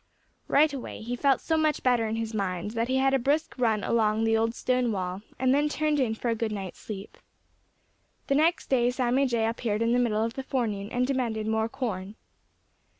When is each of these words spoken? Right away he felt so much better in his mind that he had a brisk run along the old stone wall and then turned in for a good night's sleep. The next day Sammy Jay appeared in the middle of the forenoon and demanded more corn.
Right 0.47 0.73
away 0.73 1.01
he 1.03 1.15
felt 1.15 1.41
so 1.41 1.57
much 1.57 1.83
better 1.83 2.07
in 2.07 2.15
his 2.15 2.33
mind 2.33 2.71
that 2.71 2.87
he 2.87 2.97
had 2.97 3.13
a 3.13 3.19
brisk 3.19 3.53
run 3.59 3.83
along 3.83 4.23
the 4.23 4.35
old 4.35 4.55
stone 4.55 4.91
wall 4.91 5.21
and 5.37 5.53
then 5.53 5.69
turned 5.69 5.99
in 5.99 6.15
for 6.15 6.29
a 6.29 6.33
good 6.35 6.51
night's 6.51 6.79
sleep. 6.79 7.19
The 8.25 8.33
next 8.33 8.65
day 8.67 8.89
Sammy 8.89 9.27
Jay 9.27 9.45
appeared 9.45 9.83
in 9.83 9.93
the 9.93 9.99
middle 9.99 10.23
of 10.23 10.33
the 10.33 10.41
forenoon 10.41 10.91
and 10.91 11.05
demanded 11.05 11.45
more 11.45 11.69
corn. 11.69 12.15